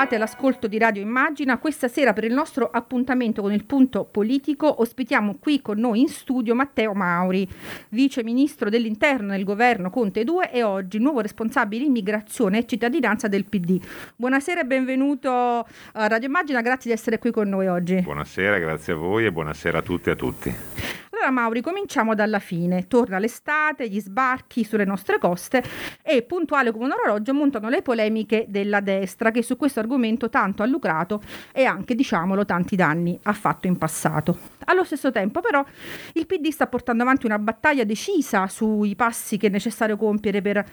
ritrovati 0.00 0.14
all'ascolto 0.14 0.66
di 0.66 0.78
Radio 0.78 1.02
Immagina. 1.02 1.58
Questa 1.58 1.88
sera 1.88 2.12
per 2.12 2.24
il 2.24 2.32
nostro 2.32 2.70
appuntamento 2.70 3.42
con 3.42 3.52
il 3.52 3.64
punto 3.64 4.04
politico 4.04 4.80
ospitiamo 4.80 5.36
qui 5.38 5.60
con 5.60 5.78
noi 5.78 6.00
in 6.00 6.08
studio 6.08 6.54
Matteo 6.54 6.94
Mauri, 6.94 7.46
vice 7.90 8.22
ministro 8.22 8.70
dell'interno 8.70 9.28
nel 9.28 9.44
governo 9.44 9.90
Conte 9.90 10.24
2 10.24 10.52
e 10.52 10.62
oggi 10.62 10.98
nuovo 10.98 11.20
responsabile 11.20 11.84
immigrazione 11.84 12.58
e 12.58 12.66
cittadinanza 12.66 13.28
del 13.28 13.44
PD. 13.44 13.78
Buonasera 14.16 14.60
e 14.60 14.64
benvenuto 14.64 15.30
a 15.30 16.06
Radio 16.06 16.28
Immagina, 16.28 16.62
grazie 16.62 16.90
di 16.90 16.96
essere 16.96 17.18
qui 17.18 17.30
con 17.30 17.48
noi 17.48 17.66
oggi. 17.66 18.00
Buonasera, 18.00 18.58
grazie 18.58 18.94
a 18.94 18.96
voi 18.96 19.26
e 19.26 19.32
buonasera 19.32 19.78
a 19.78 19.82
tutti 19.82 20.08
e 20.08 20.12
a 20.12 20.16
tutti. 20.16 20.54
Allora 21.22 21.38
Mauri, 21.38 21.60
cominciamo 21.60 22.14
dalla 22.14 22.38
fine. 22.38 22.86
Torna 22.86 23.18
l'estate, 23.18 23.90
gli 23.90 24.00
sbarchi 24.00 24.64
sulle 24.64 24.86
nostre 24.86 25.18
coste 25.18 25.62
e 26.02 26.22
puntuale 26.22 26.72
come 26.72 26.86
un 26.86 26.92
orologio 26.92 27.34
montano 27.34 27.68
le 27.68 27.82
polemiche 27.82 28.46
della 28.48 28.80
destra 28.80 29.30
che 29.30 29.42
su 29.42 29.58
questo 29.58 29.80
argomento 29.80 30.30
tanto 30.30 30.62
ha 30.62 30.66
lucrato 30.66 31.20
e 31.52 31.64
anche, 31.64 31.94
diciamolo, 31.94 32.46
tanti 32.46 32.74
danni 32.74 33.20
ha 33.24 33.34
fatto 33.34 33.66
in 33.66 33.76
passato. 33.76 34.38
Allo 34.64 34.84
stesso 34.84 35.10
tempo 35.10 35.40
però 35.40 35.64
il 36.14 36.26
PD 36.26 36.50
sta 36.50 36.66
portando 36.66 37.02
avanti 37.02 37.26
una 37.26 37.38
battaglia 37.38 37.84
decisa 37.84 38.46
sui 38.46 38.94
passi 38.94 39.36
che 39.36 39.46
è 39.46 39.50
necessario 39.50 39.96
compiere 39.96 40.40
per 40.40 40.64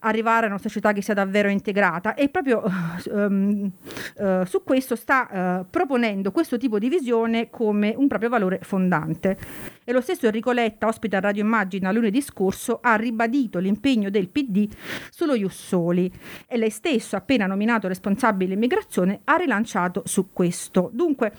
arrivare 0.00 0.46
a 0.46 0.48
una 0.50 0.58
società 0.58 0.92
che 0.92 1.02
sia 1.02 1.14
davvero 1.14 1.48
integrata 1.48 2.14
e 2.14 2.28
proprio 2.28 2.62
um, 3.06 3.70
uh, 4.16 4.44
su 4.44 4.62
questo 4.64 4.96
sta 4.96 5.60
uh, 5.60 5.66
proponendo 5.68 6.32
questo 6.32 6.56
tipo 6.58 6.78
di 6.78 6.88
visione 6.88 7.50
come 7.50 7.94
un 7.96 8.08
proprio 8.08 8.28
valore 8.28 8.60
fondante. 8.62 9.36
E 9.84 9.92
lo 9.92 10.00
stesso 10.00 10.26
Enrico 10.26 10.52
Letta, 10.52 10.86
ospite 10.86 11.16
a 11.16 11.20
Radio 11.20 11.42
Immagina 11.42 11.90
lunedì 11.90 12.20
scorso, 12.20 12.78
ha 12.80 12.94
ribadito 12.94 13.58
l'impegno 13.58 14.10
del 14.10 14.28
PD 14.28 14.68
sullo 15.10 15.34
Jussoli 15.34 16.10
e 16.46 16.56
lei 16.56 16.70
stesso, 16.70 17.16
appena 17.16 17.46
nominato 17.46 17.88
responsabile 17.88 18.54
immigrazione, 18.54 19.20
ha 19.24 19.36
rilanciato 19.36 20.02
su 20.04 20.32
questo. 20.32 20.90
Dunque, 20.92 21.32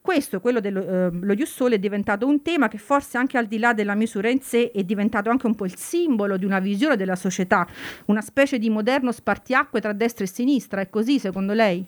questo, 0.00 0.40
quello 0.40 0.60
dello 0.60 1.06
eh, 1.06 1.10
Jussoli, 1.34 1.76
è 1.76 1.78
diventato 1.78 2.26
un 2.26 2.42
tema 2.42 2.68
che 2.68 2.78
forse 2.78 3.18
anche 3.18 3.38
al 3.38 3.46
di 3.46 3.58
là 3.58 3.74
della 3.74 3.94
misura 3.94 4.28
in 4.28 4.40
sé 4.40 4.70
è 4.72 4.82
diventato 4.82 5.30
anche 5.30 5.46
un 5.46 5.54
po' 5.54 5.64
il 5.64 5.76
simbolo 5.76 6.36
di 6.36 6.44
una 6.44 6.58
visione 6.58 6.96
della 6.96 7.16
società, 7.16 7.66
una 8.06 8.20
specie 8.20 8.58
di 8.58 8.70
moderno 8.70 9.12
spartiacque 9.12 9.80
tra 9.80 9.92
destra 9.92 10.24
e 10.24 10.28
sinistra. 10.28 10.80
È 10.80 10.90
così 10.90 11.18
secondo 11.18 11.52
lei? 11.52 11.86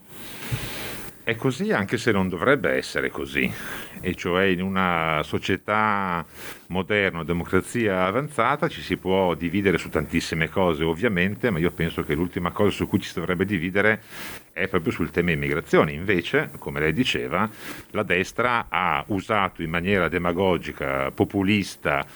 È 1.26 1.34
così 1.34 1.72
anche 1.72 1.98
se 1.98 2.12
non 2.12 2.28
dovrebbe 2.28 2.70
essere 2.70 3.10
così, 3.10 3.50
e 4.00 4.14
cioè 4.14 4.44
in 4.44 4.62
una 4.62 5.22
società 5.24 6.24
moderna, 6.68 7.24
democrazia 7.24 8.04
avanzata, 8.04 8.68
ci 8.68 8.80
si 8.80 8.96
può 8.96 9.34
dividere 9.34 9.76
su 9.76 9.88
tantissime 9.88 10.48
cose 10.48 10.84
ovviamente, 10.84 11.50
ma 11.50 11.58
io 11.58 11.72
penso 11.72 12.04
che 12.04 12.14
l'ultima 12.14 12.52
cosa 12.52 12.70
su 12.70 12.86
cui 12.86 13.00
ci 13.00 13.08
si 13.08 13.18
dovrebbe 13.18 13.44
dividere 13.44 14.02
è 14.56 14.68
proprio 14.68 14.90
sul 14.90 15.10
tema 15.10 15.32
immigrazione. 15.32 15.92
Invece, 15.92 16.48
come 16.58 16.80
lei 16.80 16.94
diceva, 16.94 17.48
la 17.90 18.02
destra 18.02 18.66
ha 18.70 19.04
usato 19.08 19.60
in 19.60 19.68
maniera 19.68 20.08
demagogica, 20.08 21.10
populista, 21.10 22.06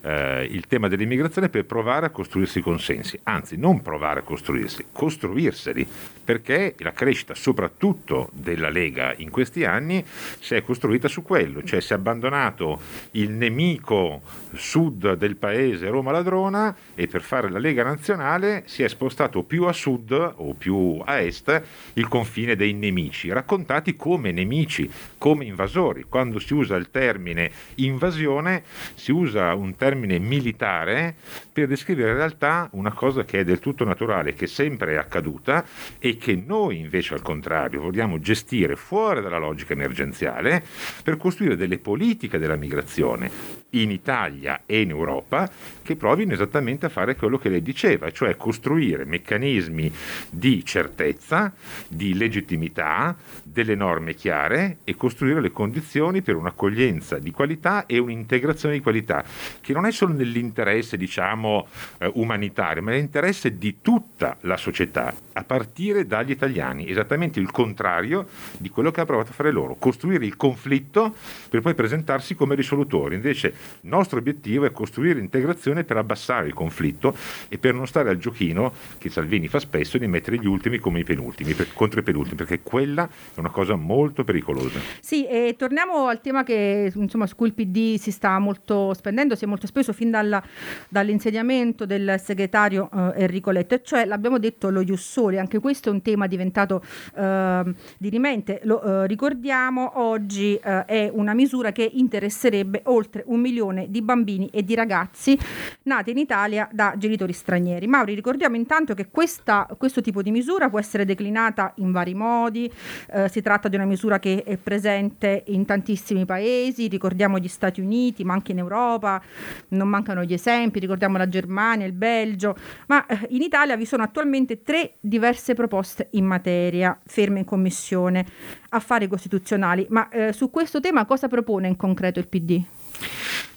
eh, 0.00 0.48
il 0.50 0.66
tema 0.66 0.88
dell'immigrazione 0.88 1.50
per 1.50 1.66
provare 1.66 2.06
a 2.06 2.10
costruirsi 2.10 2.62
consensi, 2.62 3.20
anzi 3.24 3.58
non 3.58 3.82
provare 3.82 4.20
a 4.20 4.22
costruirsi, 4.22 4.86
costruirseli, 4.90 5.86
perché 6.24 6.74
la 6.78 6.92
crescita 6.92 7.34
soprattutto 7.34 8.30
della 8.32 8.70
Lega 8.70 9.12
in 9.18 9.28
questi 9.28 9.66
anni 9.66 10.02
si 10.06 10.54
è 10.54 10.62
costruita 10.62 11.06
su 11.06 11.22
quello, 11.22 11.62
cioè 11.64 11.80
si 11.80 11.92
è 11.92 11.96
abbandonato 11.96 12.80
il 13.12 13.30
nemico 13.30 14.22
sud 14.54 15.14
del 15.14 15.36
paese 15.36 15.88
Roma 15.88 16.12
Ladrona 16.12 16.74
e 16.94 17.06
per 17.08 17.20
fare 17.20 17.50
la 17.50 17.58
Lega 17.58 17.82
nazionale 17.82 18.62
si 18.64 18.82
è 18.82 18.88
spostato 18.88 19.42
più 19.42 19.64
a 19.64 19.72
sud 19.72 20.12
o 20.12 20.54
più 20.54 21.02
a 21.04 21.20
est 21.20 21.62
il 21.94 22.08
confine 22.08 22.56
dei 22.56 22.72
nemici, 22.72 23.30
raccontati 23.30 23.96
come 23.96 24.32
nemici, 24.32 24.90
come 25.18 25.44
invasori. 25.44 26.04
Quando 26.08 26.38
si 26.38 26.54
usa 26.54 26.76
il 26.76 26.90
termine 26.90 27.50
invasione 27.76 28.62
si 28.94 29.12
usa 29.12 29.54
un 29.54 29.76
termine 29.76 30.18
militare 30.18 31.14
per 31.52 31.66
descrivere 31.66 32.10
in 32.10 32.16
realtà 32.16 32.68
una 32.72 32.92
cosa 32.92 33.24
che 33.24 33.40
è 33.40 33.44
del 33.44 33.58
tutto 33.58 33.84
naturale, 33.84 34.34
che 34.34 34.46
sempre 34.46 34.92
è 34.92 34.96
accaduta 34.96 35.64
e 35.98 36.16
che 36.16 36.34
noi 36.34 36.78
invece 36.78 37.14
al 37.14 37.22
contrario 37.22 37.80
vogliamo 37.80 38.18
gestire 38.18 38.76
fuori 38.76 39.20
dalla 39.20 39.38
logica 39.38 39.72
emergenziale 39.72 40.64
per 41.02 41.16
costruire 41.16 41.56
delle 41.56 41.78
politiche 41.78 42.38
della 42.38 42.56
migrazione 42.56 43.58
in 43.70 43.90
Italia 43.90 44.62
e 44.66 44.80
in 44.80 44.90
Europa 44.90 45.48
che 45.82 45.96
provino 45.96 46.32
esattamente 46.32 46.86
a 46.86 46.88
fare 46.88 47.16
quello 47.16 47.38
che 47.38 47.48
lei 47.48 47.62
diceva, 47.62 48.10
cioè 48.10 48.36
costruire 48.36 49.04
meccanismi 49.04 49.92
di 50.30 50.64
certezza, 50.64 51.52
di 51.88 52.14
legittimità, 52.14 53.16
delle 53.42 53.74
norme 53.74 54.14
chiare 54.14 54.78
e 54.84 54.96
costruire 54.96 55.40
le 55.40 55.52
condizioni 55.52 56.22
per 56.22 56.36
un'accoglienza 56.36 57.18
di 57.18 57.30
qualità 57.30 57.86
e 57.86 57.98
un'integrazione 57.98 58.74
di 58.74 58.80
qualità, 58.80 59.24
che 59.60 59.72
non 59.72 59.86
è 59.86 59.92
solo 59.92 60.12
nell'interesse, 60.12 60.96
diciamo, 60.96 61.66
eh, 61.98 62.10
umanitario, 62.14 62.82
ma 62.82 62.90
nell'interesse 62.90 63.56
di 63.56 63.78
tutta 63.80 64.36
la 64.42 64.56
società, 64.56 65.14
a 65.32 65.44
partire 65.44 66.06
dagli 66.06 66.30
italiani, 66.30 66.88
esattamente 66.88 67.40
il 67.40 67.50
contrario 67.50 68.26
di 68.58 68.68
quello 68.68 68.90
che 68.90 69.00
ha 69.00 69.06
provato 69.06 69.30
a 69.30 69.34
fare 69.34 69.50
loro, 69.50 69.76
costruire 69.76 70.24
il 70.24 70.36
conflitto 70.36 71.14
per 71.48 71.60
poi 71.60 71.74
presentarsi 71.74 72.34
come 72.34 72.54
risolutori. 72.54 73.14
Invece 73.14 73.48
il 73.80 73.88
nostro 73.88 74.18
obiettivo 74.18 74.64
è 74.64 74.72
costruire 74.72 75.20
integrazione 75.20 75.84
per 75.84 75.96
abbassare 75.96 76.46
il 76.46 76.54
conflitto 76.54 77.16
e 77.48 77.58
per 77.58 77.74
non 77.74 77.86
stare 77.86 78.10
al 78.10 78.18
giochino 78.18 78.72
che 78.98 79.08
Salvini 79.10 79.48
fa 79.48 79.58
spesso 79.58 79.98
di 79.98 80.06
mettere 80.06 80.38
gli 80.38 80.46
ultimi 80.46 80.78
come 80.78 81.00
i 81.00 81.04
penultimi, 81.04 81.54
contro 81.74 82.00
i 82.00 82.02
penultimi, 82.02 82.36
perché 82.36 82.60
quella 82.62 83.08
è 83.34 83.38
una 83.38 83.50
cosa 83.50 83.76
molto 83.76 84.24
pericolosa. 84.24 84.78
Sì, 85.00 85.26
e 85.26 85.54
torniamo 85.56 86.06
al 86.06 86.20
tema 86.20 86.42
che, 86.42 86.92
insomma, 86.94 87.26
su 87.26 87.36
cui 87.36 87.48
il 87.48 87.54
PD 87.54 87.96
si 87.98 88.10
sta 88.10 88.38
molto 88.38 88.94
spendendo, 88.94 89.34
si 89.34 89.44
è 89.44 89.46
molto 89.46 89.66
speso 89.66 89.92
fin 89.92 90.10
dalla, 90.10 90.42
dall'insediamento 90.88 91.86
del 91.86 92.16
segretario 92.22 92.88
eh, 92.92 93.22
Enrico 93.22 93.50
Letta, 93.50 93.80
cioè 93.82 94.04
l'abbiamo 94.04 94.38
detto 94.38 94.70
lo 94.70 94.82
Jussoli, 94.82 95.38
anche 95.38 95.58
questo 95.58 95.88
è 95.88 95.92
un 95.92 96.02
tema 96.02 96.26
diventato 96.26 96.82
eh, 97.14 97.74
dirimente, 97.98 98.60
lo 98.64 98.82
eh, 98.82 99.06
ricordiamo, 99.06 99.92
oggi 100.00 100.54
eh, 100.54 100.84
è 100.84 101.10
una 101.12 101.34
misura 101.34 101.72
che 101.72 101.88
interesserebbe 101.92 102.82
oltre 102.84 103.22
un 103.26 103.40
milione 103.40 103.90
di 103.90 104.02
bambini 104.02 104.48
e 104.52 104.64
di 104.64 104.74
ragazzi 104.74 105.38
nati 105.82 106.10
in 106.10 106.18
Italia 106.18 106.68
da 106.72 106.94
genitori 106.96 107.32
stranieri. 107.32 107.86
Mauri, 107.86 108.14
ricordiamo 108.14 108.56
intanto 108.56 108.94
che 108.94 109.08
questa, 109.10 109.68
questo 109.76 110.00
tipo 110.00 110.22
di 110.22 110.30
misura 110.30 110.68
può 110.68 110.78
essere 110.78 111.04
declinata 111.04 111.59
in 111.76 111.90
vari 111.92 112.14
modi, 112.14 112.70
eh, 113.12 113.28
si 113.28 113.42
tratta 113.42 113.68
di 113.68 113.76
una 113.76 113.84
misura 113.84 114.18
che 114.18 114.42
è 114.44 114.56
presente 114.56 115.44
in 115.48 115.64
tantissimi 115.64 116.24
paesi, 116.24 116.88
ricordiamo 116.88 117.38
gli 117.38 117.48
Stati 117.48 117.80
Uniti, 117.80 118.24
ma 118.24 118.34
anche 118.34 118.52
in 118.52 118.58
Europa, 118.58 119.20
non 119.68 119.88
mancano 119.88 120.24
gli 120.24 120.32
esempi, 120.32 120.78
ricordiamo 120.78 121.18
la 121.18 121.28
Germania, 121.28 121.86
il 121.86 121.92
Belgio, 121.92 122.56
ma 122.86 123.04
eh, 123.06 123.26
in 123.30 123.42
Italia 123.42 123.76
vi 123.76 123.84
sono 123.84 124.02
attualmente 124.02 124.62
tre 124.62 124.94
diverse 125.00 125.54
proposte 125.54 126.08
in 126.12 126.24
materia 126.24 126.98
ferme 127.04 127.40
in 127.40 127.44
commissione 127.44 128.24
affari 128.70 129.08
costituzionali, 129.08 129.86
ma 129.90 130.08
eh, 130.08 130.32
su 130.32 130.50
questo 130.50 130.80
tema 130.80 131.04
cosa 131.04 131.28
propone 131.28 131.68
in 131.68 131.76
concreto 131.76 132.18
il 132.18 132.28
PD? 132.28 132.64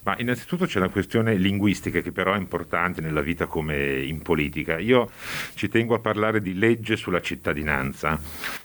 Ma 0.03 0.16
innanzitutto 0.18 0.66
c'è 0.66 0.80
la 0.80 0.90
questione 0.90 1.36
linguistica 1.36 2.02
che 2.02 2.12
però 2.12 2.34
è 2.34 2.38
importante 2.38 3.00
nella 3.00 3.22
vita 3.22 3.46
come 3.46 4.02
in 4.02 4.22
politica. 4.22 4.78
Io 4.78 5.09
ci 5.56 5.69
tengo 5.69 5.96
a 5.96 6.00
parlare 6.00 6.41
di 6.41 6.58
legge 6.58 6.97
sulla 6.97 7.22
cittadinanza, 7.22 8.19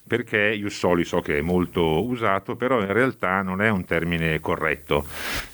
perché 0.07 0.39
io 0.39 0.69
soli 0.69 1.05
so 1.05 1.21
che 1.21 1.39
è 1.39 1.41
molto 1.41 2.05
usato, 2.05 2.57
però 2.57 2.81
in 2.81 2.93
realtà 2.93 3.43
non 3.43 3.63
è 3.63 3.69
un 3.69 3.85
termine 3.85 4.41
corretto, 4.41 5.07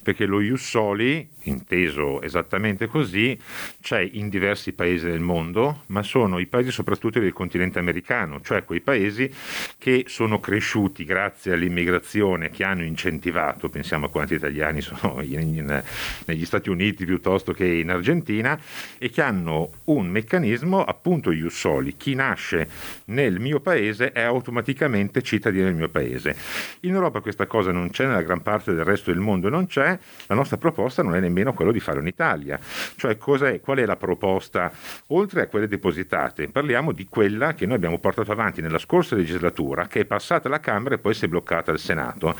perché 0.03 0.25
lo 0.25 0.41
ius 0.41 0.63
soli, 0.67 1.29
inteso 1.43 2.23
esattamente 2.23 2.87
così, 2.87 3.39
c'è 3.83 4.09
in 4.13 4.29
diversi 4.31 4.73
paesi 4.73 5.07
del 5.07 5.21
mondo, 5.21 5.83
ma 5.87 6.03
sono 6.03 6.39
i 6.39 6.47
paesi 6.47 6.71
soprattutto 6.71 7.19
del 7.19 7.33
continente 7.33 7.79
americano, 7.79 8.41
cioè 8.41 8.65
quei 8.65 8.81
paesi 8.81 9.31
che 9.77 10.05
sono 10.07 10.41
cresciuti 10.41 11.05
grazie 11.05 11.53
all'immigrazione, 11.53 12.51
che 12.51 12.65
hanno 12.65 12.85
incentivato, 12.85 13.69
pensiamo 13.69 14.07
a 14.07 14.11
quanti 14.11 14.35
italiani 14.35 14.81
sono 14.81 15.21
in, 15.21 15.41
in, 15.57 15.74
negli 16.27 16.45
Stati 16.45 16.71
Uniti 16.71 17.05
piuttosto 17.05 17.53
che 17.53 17.67
in 17.67 17.91
Argentina, 17.91 18.59
e 18.99 19.11
che 19.11 19.23
hanno 19.23 19.71
un 19.85 20.07
meccanismo 20.07 20.85
appunto 20.85 21.31
ius 21.31 21.55
soli, 21.55 21.97
chi 21.97 22.15
nasce 22.15 22.69
nel 23.07 23.41
mio 23.41 23.61
paese 23.61 24.13
è 24.13 24.23
automaticamente 24.23 25.23
cittadini 25.23 25.65
del 25.65 25.75
mio 25.75 25.89
paese. 25.89 26.37
In 26.81 26.95
Europa 26.95 27.21
questa 27.21 27.47
cosa 27.47 27.73
non 27.73 27.91
c'è, 27.91 28.07
nella 28.07 28.23
gran 28.23 28.43
parte 28.43 28.75
del 28.75 28.85
resto 28.85 29.11
del 29.11 29.21
mondo 29.21 29.49
non 29.49 29.67
c'è, 29.67 29.99
la 30.27 30.35
nostra 30.35 30.57
proposta 30.57 31.03
non 31.03 31.15
è 31.15 31.21
nemmeno 31.21 31.53
quello 31.53 31.73
di 31.73 31.81
farlo 31.81 32.01
in 32.01 32.07
Italia. 32.07 32.59
Cioè 32.97 33.17
qual 33.17 33.79
è 33.79 33.85
la 33.85 33.97
proposta? 33.97 34.73
Oltre 35.09 35.43
a 35.43 35.47
quelle 35.47 35.69
depositate, 35.69 36.49
parliamo 36.49 36.93
di 36.93 37.07
quella 37.07 37.55
che 37.55 37.67
noi 37.67 37.77
abbiamo 37.77 37.99
portato 37.99 38.33
avanti 38.33 38.61
nella 38.61 38.79
scorsa 38.79 39.17
legislatura, 39.17 39.87
che 39.87 40.01
è 40.01 40.05
passata 40.05 40.49
alla 40.49 40.61
Camera 40.61 40.95
e 40.95 40.99
poi 40.99 41.15
si 41.15 41.25
è 41.25 41.29
bloccata 41.29 41.71
al 41.71 41.79
Senato. 41.79 42.37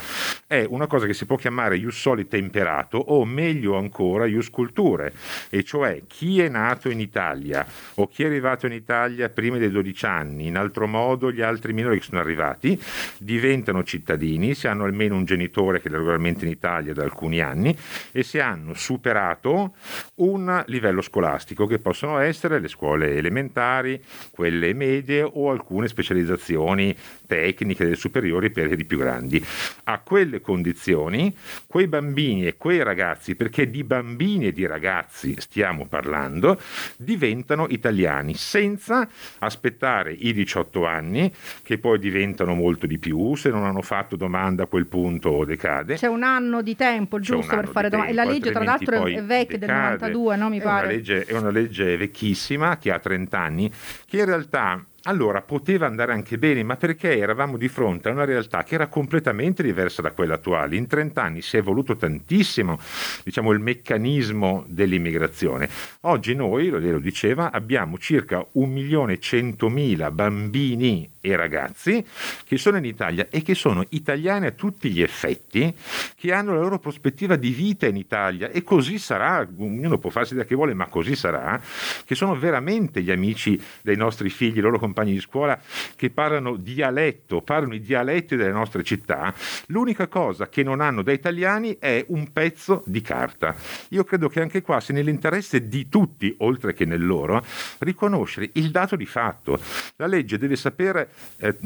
È 0.47 0.65
una 0.69 0.87
cosa 0.87 1.07
che 1.07 1.15
si 1.15 1.27
può 1.27 1.37
chiamare 1.37 1.77
ius 1.77 2.03
temperato 2.29 2.99
o 2.99 3.24
meglio 3.25 3.77
ancora 3.77 4.27
ius 4.27 4.51
culture, 4.51 5.13
e 5.51 5.63
cioè 5.63 6.03
chi 6.07 6.41
è 6.41 6.49
nato 6.49 6.91
in 6.91 7.01
Italia 7.01 7.67
o 7.95 8.09
chi 8.09 8.23
è 8.23 8.27
arrivato 8.27 8.67
in 8.67 8.73
Italia 8.73 9.29
prima 9.29 9.59
dei 9.59 9.71
12 9.71 10.07
anni, 10.07 10.47
in 10.47 10.57
altro 10.57 10.87
modo 10.87 11.31
gli 11.31 11.41
altri 11.41 11.73
minori 11.73 11.99
che 11.99 12.05
sono 12.05 12.21
arrivati, 12.21 12.81
diventano 13.19 13.83
cittadini, 13.85 14.55
se 14.55 14.69
hanno 14.69 14.85
almeno 14.85 15.17
un 15.17 15.25
genitore 15.25 15.81
che 15.81 15.89
è 15.89 15.93
regolarmente 15.93 16.45
in 16.45 16.51
Italia 16.51 16.93
da 16.93 17.03
alcuni 17.03 17.41
anni 17.41 17.77
e 18.13 18.23
se 18.23 18.41
hanno 18.41 18.75
superato 18.75 19.75
un 20.17 20.63
livello 20.67 21.01
scolastico 21.01 21.67
che 21.67 21.79
possono 21.79 22.19
essere 22.19 22.61
le 22.61 22.69
scuole 22.69 23.15
elementari, 23.17 24.03
quelle 24.31 24.73
medie 24.75 25.23
o 25.23 25.51
alcune 25.51 25.89
specializzazioni 25.89 26.97
tecniche 27.27 27.95
superiori 27.95 28.51
per 28.51 28.79
i 28.79 28.85
più 28.85 28.99
grandi. 28.99 29.45
A 29.85 30.01
quelle 30.01 30.41
condizioni, 30.41 31.35
quei 31.67 31.87
bambini 31.87 32.47
e 32.47 32.57
quei 32.57 32.83
ragazzi, 32.83 33.14
perché 33.35 33.71
di 33.71 33.85
bambini 33.85 34.47
e 34.47 34.53
di 34.53 34.67
ragazzi 34.67 35.35
stiamo 35.39 35.87
parlando, 35.87 36.61
diventano 36.97 37.67
italiani 37.69 38.35
senza 38.35 39.09
aspettare 39.39 40.13
i 40.13 40.33
18 40.33 40.87
anni, 40.87 41.33
che 41.63 41.79
poi 41.79 41.99
diventano 41.99 42.55
molto 42.55 42.87
di 42.87 42.99
più, 42.99 43.35
se 43.35 43.51
non 43.51 43.65
hanno 43.65 43.83
fatto 43.83 44.17
domanda 44.17 44.65
a 44.65 44.67
quel 44.67 44.87
punto 44.87 45.45
decade. 45.45 45.97
C'è 45.97 46.07
un 46.07 46.23
anno 46.23 46.63
di 46.63 46.77
tempo 46.77 47.21
giusto 47.21 47.55
per 47.55 47.69
fare 47.69 47.89
domanda. 47.89 48.11
E 48.11 48.15
la 48.15 48.25
legge, 48.25 48.51
tra 48.51 48.65
l'altro, 48.65 49.07
è 49.07 49.23
vecchia 49.23 49.59
del 49.59 49.69
92, 49.69 50.37
no? 50.37 50.49
Mi 50.49 50.59
è 50.59 50.63
pare. 50.63 50.87
Una 50.87 50.95
legge, 50.95 51.25
è 51.25 51.37
una 51.37 51.51
legge 51.51 51.97
vecchissima 51.97 52.79
che 52.79 52.91
ha 52.93 52.99
30 52.99 53.39
anni, 53.39 53.73
che 54.07 54.19
in 54.19 54.25
realtà 54.25 54.85
allora 55.05 55.43
poteva 55.43 55.87
andare 55.87 56.13
anche 56.13 56.39
bene, 56.39 56.63
ma 56.63 56.77
perché 56.77 57.19
eravamo 57.19 57.57
di 57.57 57.69
fronte 57.69 58.09
a 58.09 58.13
una 58.13 58.25
realtà 58.25 58.63
che 58.63 58.75
era 58.75 58.87
completamente 58.87 59.63
diversa 59.63 60.03
da 60.03 60.13
quella 60.13 60.35
attuale. 60.35 60.77
In 60.77 60.87
30 60.87 61.23
anni 61.23 61.43
si 61.43 61.57
è 61.57 61.61
evoluto 61.61 61.97
tantissimo 61.97 62.79
diciamo, 63.23 63.53
il 63.53 63.61
meccanismo 63.61 64.65
dell'immigrazione. 64.67 65.69
Oggi 66.03 66.35
noi, 66.35 66.69
lo 66.69 66.99
diceva, 66.99 67.51
abbiamo 67.51 67.99
circa 67.99 68.45
1 68.53 68.73
milione 68.73 69.15
e 69.15 69.21
100 69.21 69.69
mila 69.69 70.11
bambini 70.11 71.14
e 71.27 71.37
ragazzi 71.37 72.05
che 72.45 72.59
sono 72.59 72.77
in 72.77 72.85
Italia 72.85 73.29
e 73.31 73.41
che 73.41 73.55
sono 73.55 73.83
italiani 73.91 74.45
a 74.45 74.51
tutti 74.51 74.91
gli 74.91 75.01
effetti, 75.01 75.75
che 76.15 76.33
hanno 76.35 76.53
la 76.53 76.61
loro 76.61 76.79
prospettiva 76.79 77.37
di 77.37 77.49
vita 77.49 77.87
in 77.87 77.97
Italia 77.97 78.51
e 78.51 78.63
così 78.63 78.99
sarà, 78.99 79.49
ognuno 79.57 79.97
può 79.97 80.11
farsi 80.11 80.35
da 80.35 80.45
che 80.45 80.55
vuole, 80.55 80.75
ma 80.75 80.87
così 80.89 81.17
sarà, 81.17 81.59
che 82.05 82.15
sono 82.15 82.39
veramente 82.39 83.01
gli 83.01 83.11
amici 83.11 83.59
dei 83.81 83.97
nostri 83.97 84.29
figli, 84.29 84.59
i 84.59 84.61
loro 84.61 84.79
compagni 84.79 85.13
di 85.13 85.21
scuola, 85.21 85.59
che 85.97 86.11
parlano 86.11 86.57
dialetto, 86.57 87.41
parlano 87.41 87.75
i 87.75 87.81
dialetti 87.81 88.37
delle 88.37 88.53
nostre 88.53 88.83
città, 88.83 89.33
l'unica 89.69 90.09
cosa 90.09 90.51
che 90.51 90.63
non 90.63 90.83
hanno 90.83 91.01
da 91.01 91.13
italiani 91.13 91.79
è 91.79 92.05
un 92.09 92.33
pezzo 92.33 92.83
di 92.85 93.01
carta. 93.01 93.57
Io 93.91 94.05
credo 94.05 94.29
che 94.29 94.43
anche 94.43 94.61
qua, 94.61 94.79
se 94.81 94.93
nell'interesse 94.93 95.69
di 95.69 95.89
tutti, 95.89 96.35
oltre 96.41 96.75
che 96.75 96.85
nel 96.85 97.05
loro, 97.05 97.43
riconoscere 97.79 98.51
il 98.55 98.71
dato 98.71 98.95
di 98.95 99.07
fatto. 99.07 99.59
La 99.97 100.07
legge 100.07 100.37
deve 100.37 100.57
sapere 100.57 101.13
eh, 101.39 101.57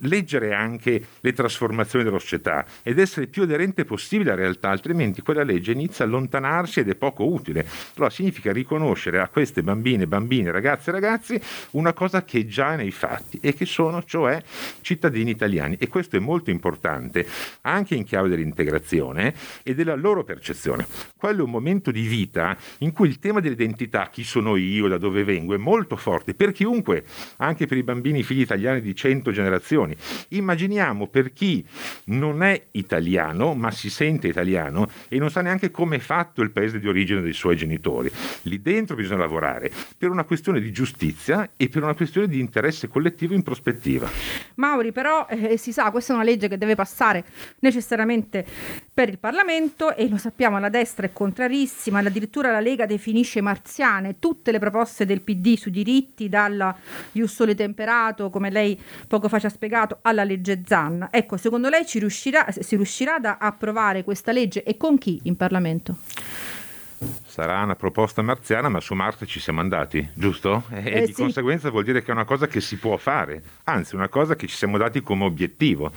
leggere 0.00 0.54
anche 0.54 1.04
le 1.20 1.32
trasformazioni 1.32 2.04
della 2.04 2.18
società 2.18 2.64
ed 2.82 2.98
essere 2.98 3.26
più 3.26 3.42
aderente 3.42 3.84
possibile 3.84 4.32
alla 4.32 4.42
realtà, 4.42 4.70
altrimenti 4.70 5.22
quella 5.22 5.42
legge 5.42 5.72
inizia 5.72 6.04
a 6.04 6.08
allontanarsi 6.08 6.80
ed 6.80 6.88
è 6.88 6.94
poco 6.94 7.26
utile. 7.26 7.66
Allora 7.94 8.10
significa 8.10 8.52
riconoscere 8.52 9.20
a 9.20 9.28
queste 9.28 9.62
bambine, 9.62 10.06
bambini, 10.06 10.50
ragazze 10.50 10.90
e 10.90 10.92
ragazzi 10.92 11.40
una 11.72 11.92
cosa 11.92 12.24
che 12.24 12.40
è 12.40 12.44
già 12.46 12.74
nei 12.76 12.90
fatti 12.90 13.38
e 13.40 13.54
che 13.54 13.64
sono 13.64 14.02
cioè 14.04 14.42
cittadini 14.80 15.30
italiani 15.30 15.76
e 15.78 15.88
questo 15.88 16.16
è 16.16 16.20
molto 16.20 16.50
importante 16.50 17.26
anche 17.62 17.94
in 17.94 18.04
chiave 18.04 18.28
dell'integrazione 18.28 19.34
e 19.62 19.74
della 19.74 19.94
loro 19.94 20.24
percezione. 20.24 20.86
Quello 21.16 21.40
è 21.40 21.44
un 21.44 21.50
momento 21.50 21.90
di 21.90 22.06
vita 22.06 22.56
in 22.78 22.92
cui 22.92 23.08
il 23.08 23.18
tema 23.18 23.40
dell'identità, 23.40 24.08
chi 24.10 24.24
sono 24.24 24.56
io, 24.56 24.88
da 24.88 24.98
dove 24.98 25.24
vengo, 25.24 25.54
è 25.54 25.58
molto 25.58 25.96
forte 25.96 26.34
per 26.34 26.52
chiunque, 26.52 27.04
anche 27.38 27.66
per 27.66 27.76
i 27.78 27.82
bambini 27.82 28.22
figli 28.22 28.40
italiani 28.40 28.75
italiani 28.76 28.80
di 28.80 28.94
cento 28.94 29.30
generazioni. 29.30 29.96
Immaginiamo 30.28 31.08
per 31.08 31.32
chi 31.32 31.64
non 32.06 32.42
è 32.42 32.66
italiano, 32.72 33.54
ma 33.54 33.70
si 33.70 33.90
sente 33.90 34.28
italiano 34.28 34.88
e 35.08 35.18
non 35.18 35.30
sa 35.30 35.40
neanche 35.40 35.70
come 35.70 35.96
è 35.96 35.98
fatto 35.98 36.42
il 36.42 36.50
paese 36.50 36.78
di 36.78 36.88
origine 36.88 37.20
dei 37.20 37.32
suoi 37.32 37.56
genitori. 37.56 38.10
Lì 38.42 38.60
dentro 38.60 38.96
bisogna 38.96 39.20
lavorare 39.20 39.70
per 39.96 40.10
una 40.10 40.24
questione 40.24 40.60
di 40.60 40.72
giustizia 40.72 41.50
e 41.56 41.68
per 41.68 41.82
una 41.82 41.94
questione 41.94 42.28
di 42.28 42.38
interesse 42.38 42.88
collettivo 42.88 43.34
in 43.34 43.42
prospettiva. 43.42 44.08
Mauri, 44.54 44.92
però 44.92 45.26
eh, 45.28 45.56
si 45.56 45.72
sa, 45.72 45.90
questa 45.90 46.12
è 46.12 46.16
una 46.16 46.24
legge 46.24 46.48
che 46.48 46.58
deve 46.58 46.74
passare 46.74 47.24
necessariamente 47.60 48.44
per 48.92 49.08
il 49.08 49.18
Parlamento 49.18 49.94
e 49.94 50.08
lo 50.08 50.16
sappiamo, 50.16 50.58
la 50.58 50.70
destra 50.70 51.06
è 51.06 51.12
contrarissima, 51.12 51.98
addirittura 51.98 52.50
la 52.50 52.60
Lega 52.60 52.86
definisce 52.86 53.40
marziane 53.40 54.18
tutte 54.18 54.50
le 54.52 54.58
proposte 54.58 55.04
del 55.04 55.20
PD 55.20 55.56
su 55.56 55.68
diritti, 55.68 56.28
dal 56.28 56.74
Ius 57.12 57.34
Sole 57.34 57.54
Temperato, 57.54 58.30
come 58.30 58.50
lei 58.50 58.65
poco 59.06 59.28
fa 59.28 59.38
ci 59.38 59.46
ha 59.46 59.50
spiegato, 59.50 59.98
alla 60.02 60.24
legge 60.24 60.62
Zanna. 60.64 61.08
Ecco, 61.10 61.36
secondo 61.36 61.68
lei 61.68 61.86
ci 61.86 61.98
riuscirà, 61.98 62.46
si 62.50 62.76
riuscirà 62.76 63.16
ad 63.16 63.36
approvare 63.38 64.02
questa 64.02 64.32
legge 64.32 64.62
e 64.62 64.76
con 64.76 64.98
chi 64.98 65.20
in 65.24 65.36
Parlamento? 65.36 65.96
Sarà 67.36 67.62
una 67.62 67.76
proposta 67.76 68.22
marziana, 68.22 68.70
ma 68.70 68.80
su 68.80 68.94
Marte 68.94 69.26
ci 69.26 69.40
siamo 69.40 69.60
andati, 69.60 70.08
giusto? 70.14 70.64
E 70.70 70.90
eh, 70.90 71.00
di 71.02 71.12
sì. 71.12 71.20
conseguenza 71.20 71.68
vuol 71.68 71.84
dire 71.84 72.02
che 72.02 72.08
è 72.08 72.14
una 72.14 72.24
cosa 72.24 72.46
che 72.46 72.62
si 72.62 72.78
può 72.78 72.96
fare, 72.96 73.42
anzi 73.64 73.94
una 73.94 74.08
cosa 74.08 74.34
che 74.36 74.46
ci 74.46 74.56
siamo 74.56 74.78
dati 74.78 75.02
come 75.02 75.24
obiettivo. 75.24 75.92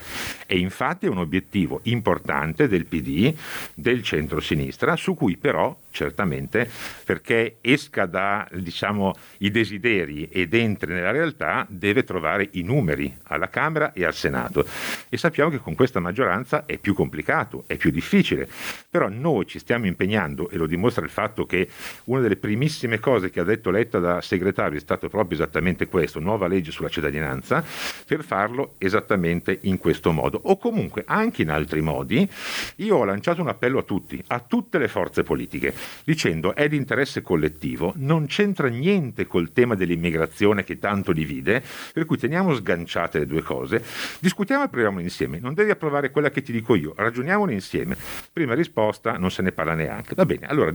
E 0.46 0.58
infatti 0.58 1.06
è 1.06 1.08
un 1.08 1.16
obiettivo 1.16 1.80
importante 1.84 2.68
del 2.68 2.84
PD, 2.84 3.34
del 3.72 4.02
centro-sinistra, 4.02 4.96
su 4.96 5.14
cui 5.14 5.38
però 5.38 5.74
certamente 5.90 6.70
perché 7.04 7.56
esca 7.62 8.04
da 8.06 8.46
diciamo, 8.52 9.14
i 9.38 9.50
desideri 9.50 10.28
ed 10.30 10.52
entri 10.54 10.92
nella 10.92 11.10
realtà 11.10 11.66
deve 11.68 12.04
trovare 12.04 12.48
i 12.52 12.62
numeri 12.62 13.16
alla 13.24 13.48
Camera 13.48 13.92
e 13.92 14.04
al 14.04 14.14
Senato 14.14 14.66
e 15.08 15.16
sappiamo 15.16 15.50
che 15.50 15.58
con 15.58 15.74
questa 15.74 16.00
maggioranza 16.00 16.66
è 16.66 16.76
più 16.78 16.94
complicato, 16.94 17.64
è 17.66 17.76
più 17.76 17.90
difficile, 17.90 18.48
però 18.88 19.08
noi 19.08 19.46
ci 19.46 19.58
stiamo 19.58 19.86
impegnando 19.86 20.50
e 20.50 20.56
lo 20.56 20.66
dimostra 20.66 21.02
il 21.04 21.10
fatto 21.30 21.46
che 21.46 21.68
una 22.04 22.20
delle 22.20 22.36
primissime 22.36 22.98
cose 22.98 23.30
che 23.30 23.40
ha 23.40 23.44
detto 23.44 23.70
Letta 23.70 23.98
da 23.98 24.20
segretario 24.20 24.76
è 24.76 24.80
stato 24.80 25.08
proprio 25.08 25.38
esattamente 25.38 25.86
questo, 25.86 26.18
nuova 26.18 26.48
legge 26.48 26.72
sulla 26.72 26.88
cittadinanza, 26.88 27.64
per 28.04 28.24
farlo 28.24 28.74
esattamente 28.78 29.56
in 29.62 29.78
questo 29.78 30.12
modo 30.12 30.40
o 30.42 30.58
comunque 30.58 31.04
anche 31.06 31.42
in 31.42 31.50
altri 31.50 31.80
modi. 31.80 32.28
Io 32.76 32.96
ho 32.96 33.04
lanciato 33.04 33.40
un 33.40 33.48
appello 33.48 33.78
a 33.78 33.82
tutti, 33.82 34.22
a 34.28 34.40
tutte 34.40 34.78
le 34.78 34.88
forze 34.88 35.22
politiche 35.22 35.72
dicendo 36.04 36.54
è 36.54 36.68
di 36.68 36.76
interesse 36.76 37.22
collettivo, 37.22 37.92
non 37.96 38.26
c'entra 38.26 38.68
niente 38.68 39.26
col 39.26 39.52
tema 39.52 39.74
dell'immigrazione 39.74 40.64
che 40.64 40.78
tanto 40.78 41.12
divide, 41.12 41.62
per 41.92 42.04
cui 42.04 42.18
teniamo 42.18 42.54
sganciate 42.54 43.20
le 43.20 43.26
due 43.26 43.42
cose, 43.42 43.82
discutiamo 44.18 44.64
e 44.64 44.68
proviamo 44.68 45.00
insieme, 45.00 45.38
non 45.38 45.54
devi 45.54 45.70
approvare 45.70 46.10
quella 46.10 46.30
che 46.30 46.42
ti 46.42 46.50
dico 46.52 46.74
io, 46.74 46.92
ragioniamone 46.96 47.52
insieme. 47.52 47.96
Prima 48.32 48.54
risposta 48.54 49.16
non 49.16 49.30
se 49.30 49.42
ne 49.42 49.52
parla 49.52 49.74
neanche. 49.74 50.14
Va 50.14 50.24
bene, 50.24 50.46
allora 50.46 50.70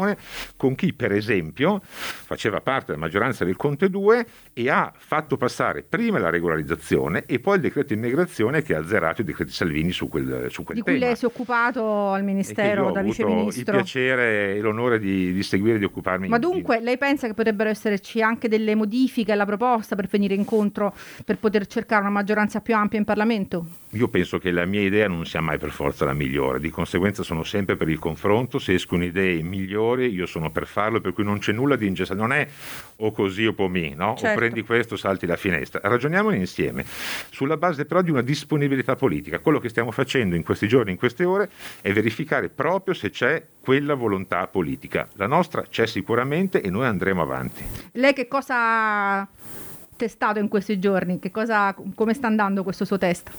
discutiamone 0.00 0.16
con 0.56 0.74
chi 0.74 0.92
per 0.92 1.12
esempio 1.12 1.80
faceva 1.82 2.60
parte 2.60 2.86
della 2.86 2.98
maggioranza 2.98 3.44
del 3.44 3.56
Conte 3.56 3.88
2 3.88 4.26
e 4.52 4.70
ha 4.70 4.92
fatto 4.96 5.36
passare 5.36 5.82
prima 5.82 6.18
la 6.18 6.30
regolarizzazione 6.30 7.24
e 7.26 7.38
poi 7.38 7.56
il 7.56 7.60
decreto 7.60 7.92
immigrazione 7.92 8.62
che 8.62 8.74
ha 8.74 8.78
azzerato 8.80 9.20
i 9.20 9.24
decreti 9.24 9.52
Salvini 9.52 9.92
su 9.92 10.08
quel, 10.08 10.46
su 10.50 10.64
quel 10.64 10.78
di 10.78 10.82
tema. 10.82 10.96
Di 10.96 11.00
cui 11.00 11.08
lei 11.08 11.16
si 11.16 11.24
è 11.24 11.28
occupato 11.28 12.10
al 12.10 12.24
Ministero 12.24 12.90
da 12.90 13.02
viceministro. 13.02 13.76
Il 13.76 13.82
piacere 13.82 14.56
e 14.56 14.60
l'onore 14.60 14.98
di, 14.98 15.32
di 15.32 15.42
seguire 15.42 15.76
e 15.76 15.78
di 15.78 15.84
occuparmi. 15.84 16.28
Ma 16.28 16.38
dunque 16.38 16.78
di... 16.78 16.84
lei 16.84 16.98
pensa 16.98 17.26
che 17.26 17.34
potrebbero 17.34 17.70
esserci 17.70 18.22
anche 18.22 18.48
delle 18.48 18.74
modifiche 18.74 19.32
alla 19.32 19.46
proposta 19.46 19.96
per 19.96 20.06
venire 20.06 20.34
incontro, 20.34 20.94
per 21.24 21.38
poter 21.38 21.66
cercare 21.66 22.02
una 22.02 22.10
maggioranza 22.10 22.60
più 22.60 22.74
ampia 22.74 22.98
in 22.98 23.04
Parlamento? 23.04 23.66
Io 23.94 24.08
penso 24.08 24.38
che 24.38 24.50
la 24.50 24.66
mia 24.66 24.82
idea 24.82 25.08
non 25.08 25.26
sia 25.26 25.40
mai 25.40 25.58
per 25.58 25.70
forza 25.70 26.04
la 26.04 26.14
migliore, 26.14 26.60
di 26.60 26.70
conseguenza 26.70 27.22
sono 27.22 27.42
sempre 27.42 27.76
per 27.76 27.88
il 27.88 27.98
confronto, 27.98 28.58
se 28.58 28.74
escono 28.74 29.04
idee 29.04 29.42
migliori 29.42 29.79
io 29.80 30.26
sono 30.26 30.50
per 30.50 30.66
farlo, 30.66 31.00
per 31.00 31.12
cui 31.12 31.24
non 31.24 31.38
c'è 31.38 31.52
nulla 31.52 31.76
di 31.76 31.86
ingessato, 31.86 32.20
non 32.20 32.32
è 32.32 32.46
o 32.96 33.12
così 33.12 33.46
o 33.46 33.52
pomì, 33.52 33.94
no? 33.94 34.14
certo. 34.16 34.34
o 34.34 34.38
prendi 34.38 34.62
questo 34.62 34.96
salti 34.96 35.26
la 35.26 35.36
finestra. 35.36 35.80
Ragioniamone 35.82 36.36
insieme, 36.36 36.84
sulla 37.30 37.56
base 37.56 37.84
però 37.84 38.02
di 38.02 38.10
una 38.10 38.22
disponibilità 38.22 38.96
politica. 38.96 39.38
Quello 39.40 39.58
che 39.58 39.68
stiamo 39.68 39.90
facendo 39.90 40.36
in 40.36 40.42
questi 40.42 40.68
giorni, 40.68 40.92
in 40.92 40.96
queste 40.98 41.24
ore, 41.24 41.50
è 41.80 41.92
verificare 41.92 42.48
proprio 42.48 42.94
se 42.94 43.10
c'è 43.10 43.44
quella 43.60 43.94
volontà 43.94 44.46
politica. 44.46 45.08
La 45.14 45.26
nostra 45.26 45.62
c'è 45.62 45.86
sicuramente 45.86 46.60
e 46.60 46.70
noi 46.70 46.86
andremo 46.86 47.22
avanti. 47.22 47.64
Lei 47.92 48.12
che 48.12 48.28
cosa 48.28 48.54
ha 48.56 49.28
testato 49.96 50.38
in 50.38 50.48
questi 50.48 50.78
giorni? 50.78 51.18
Cosa, 51.30 51.74
come 51.94 52.14
sta 52.14 52.26
andando 52.26 52.62
questo 52.62 52.84
suo 52.84 52.98
test? 52.98 53.30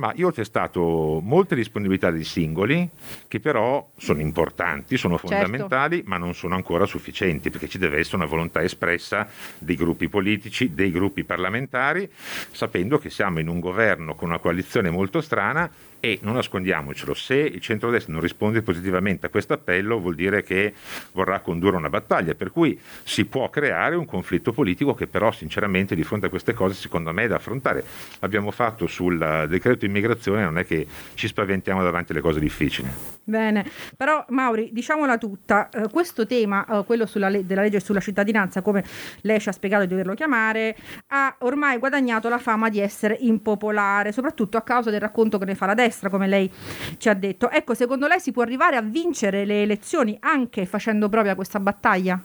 Ma 0.00 0.14
io 0.16 0.28
ho 0.28 0.32
testato 0.32 1.20
molte 1.22 1.54
disponibilità 1.54 2.10
dei 2.10 2.24
singoli, 2.24 2.88
che 3.28 3.38
però 3.38 3.86
sono 3.98 4.22
importanti, 4.22 4.96
sono 4.96 5.18
certo. 5.18 5.28
fondamentali, 5.28 5.96
certo. 5.96 6.08
ma 6.08 6.16
non 6.16 6.34
sono 6.34 6.54
ancora 6.54 6.86
sufficienti, 6.86 7.50
perché 7.50 7.68
ci 7.68 7.76
deve 7.76 7.98
essere 7.98 8.16
una 8.16 8.24
volontà 8.24 8.62
espressa 8.62 9.28
dei 9.58 9.76
gruppi 9.76 10.08
politici, 10.08 10.72
dei 10.72 10.90
gruppi 10.90 11.24
parlamentari, 11.24 12.10
sapendo 12.50 12.98
che 12.98 13.10
siamo 13.10 13.40
in 13.40 13.48
un 13.48 13.60
governo 13.60 14.14
con 14.14 14.30
una 14.30 14.38
coalizione 14.38 14.88
molto 14.88 15.20
strana 15.20 15.70
E 16.02 16.18
non 16.22 16.32
nascondiamocelo, 16.32 17.12
se 17.12 17.34
il 17.34 17.60
centrodestra 17.60 18.10
non 18.10 18.22
risponde 18.22 18.62
positivamente 18.62 19.26
a 19.26 19.28
questo 19.28 19.52
appello 19.52 20.00
vuol 20.00 20.14
dire 20.14 20.42
che 20.42 20.72
vorrà 21.12 21.40
condurre 21.40 21.76
una 21.76 21.90
battaglia, 21.90 22.34
per 22.34 22.50
cui 22.50 22.80
si 23.02 23.26
può 23.26 23.50
creare 23.50 23.96
un 23.96 24.06
conflitto 24.06 24.52
politico 24.52 24.94
che 24.94 25.06
però 25.06 25.30
sinceramente 25.30 25.94
di 25.94 26.02
fronte 26.02 26.26
a 26.26 26.28
queste 26.30 26.54
cose 26.54 26.72
secondo 26.72 27.12
me 27.12 27.24
è 27.24 27.28
da 27.28 27.36
affrontare. 27.36 27.84
L'abbiamo 28.20 28.50
fatto 28.50 28.86
sul 28.86 29.46
decreto 29.50 29.84
immigrazione, 29.84 30.42
non 30.42 30.56
è 30.56 30.64
che 30.64 30.86
ci 31.12 31.26
spaventiamo 31.26 31.82
davanti 31.82 32.12
alle 32.12 32.22
cose 32.22 32.40
difficili. 32.40 32.88
Bene, 33.22 33.66
però 33.94 34.24
Mauri, 34.30 34.70
diciamola 34.72 35.18
tutta, 35.18 35.68
eh, 35.68 35.90
questo 35.90 36.26
tema, 36.26 36.64
eh, 36.64 36.84
quello 36.86 37.06
le- 37.12 37.44
della 37.44 37.60
legge 37.60 37.78
sulla 37.78 38.00
cittadinanza, 38.00 38.62
come 38.62 38.82
lei 39.20 39.38
ci 39.38 39.50
ha 39.50 39.52
spiegato 39.52 39.82
di 39.82 39.90
doverlo 39.90 40.14
chiamare, 40.14 40.74
ha 41.08 41.36
ormai 41.40 41.76
guadagnato 41.76 42.30
la 42.30 42.38
fama 42.38 42.70
di 42.70 42.80
essere 42.80 43.18
impopolare, 43.20 44.12
soprattutto 44.12 44.56
a 44.56 44.62
causa 44.62 44.90
del 44.90 45.00
racconto 45.00 45.36
che 45.36 45.44
ne 45.44 45.54
fa 45.54 45.66
la 45.66 45.74
destra 45.74 45.88
destra, 45.90 46.08
come 46.08 46.28
lei 46.28 46.50
ci 46.98 47.08
ha 47.08 47.14
detto. 47.14 47.50
Ecco, 47.50 47.74
secondo 47.74 48.06
lei 48.06 48.20
si 48.20 48.30
può 48.30 48.42
arrivare 48.42 48.76
a 48.76 48.82
vincere 48.82 49.44
le 49.44 49.62
elezioni 49.62 50.16
anche 50.20 50.64
facendo 50.64 51.08
propria 51.08 51.34
questa 51.34 51.58
battaglia? 51.58 52.22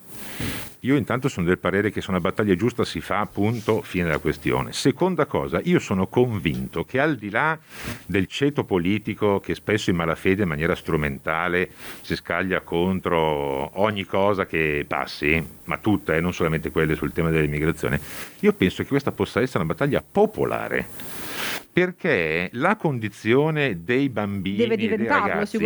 Io 0.81 0.95
intanto 0.95 1.29
sono 1.29 1.47
del 1.47 1.57
parere 1.57 1.89
che 1.89 1.99
se 1.99 2.11
una 2.11 2.19
battaglia 2.19 2.53
giusta 2.53 2.85
si 2.85 3.01
fa, 3.01 3.19
appunto, 3.19 3.81
fine 3.81 4.03
della 4.03 4.19
questione. 4.19 4.71
Seconda 4.71 5.25
cosa, 5.25 5.59
io 5.63 5.79
sono 5.79 6.05
convinto 6.05 6.83
che 6.83 6.99
al 6.99 7.15
di 7.15 7.31
là 7.31 7.57
del 8.05 8.27
ceto 8.27 8.65
politico 8.65 9.39
che 9.39 9.55
spesso 9.55 9.89
in 9.89 9.95
malafede 9.95 10.43
in 10.43 10.47
maniera 10.47 10.75
strumentale 10.75 11.71
si 12.01 12.15
scaglia 12.15 12.61
contro 12.61 13.81
ogni 13.81 14.05
cosa 14.05 14.45
che 14.45 14.85
passi, 14.87 15.43
ma 15.63 15.79
tutte, 15.79 16.17
eh, 16.17 16.21
non 16.21 16.33
solamente 16.33 16.69
quelle 16.69 16.93
sul 16.93 17.13
tema 17.13 17.31
dell'immigrazione, 17.31 17.99
io 18.41 18.53
penso 18.53 18.83
che 18.83 18.89
questa 18.89 19.11
possa 19.11 19.41
essere 19.41 19.63
una 19.63 19.73
battaglia 19.73 20.03
popolare 20.07 21.34
perché 21.71 22.49
la 22.53 22.75
condizione 22.77 23.83
dei 23.83 24.09
bambini 24.09 24.57
Deve 24.57 24.73
e 24.75 24.77
dei 24.77 25.07
ragazzi 25.07 25.57